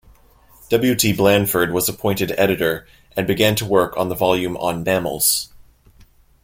[0.69, 0.95] W.
[0.95, 1.13] T.
[1.13, 5.53] Blanford was appointed editor and began work on the volume on mammals.